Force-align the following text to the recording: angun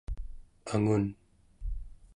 angun 0.73 1.05